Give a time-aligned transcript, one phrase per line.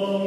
[0.00, 0.25] Lord.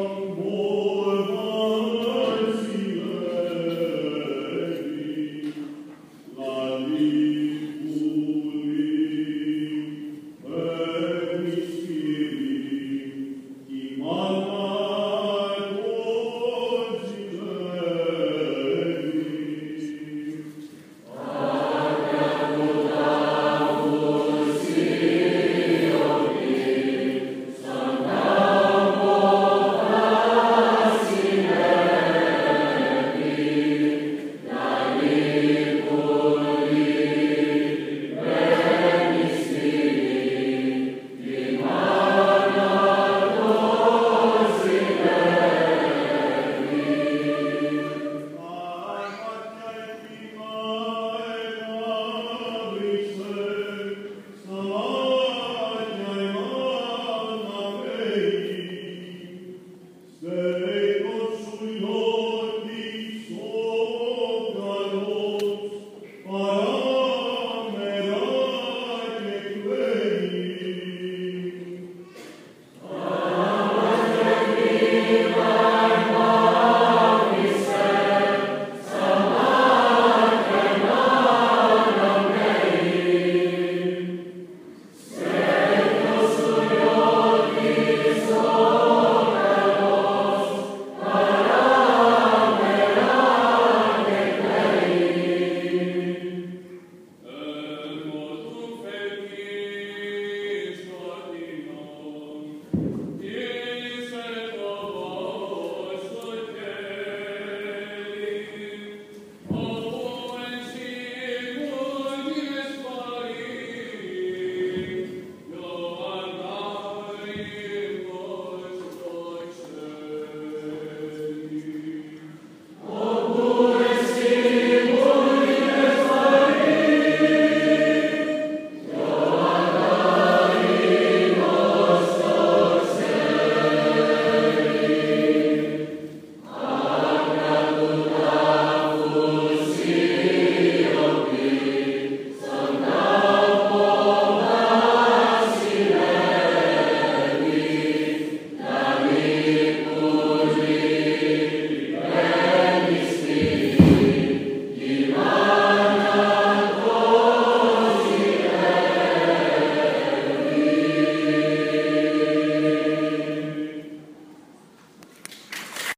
[61.59, 61.98] Holy Lord.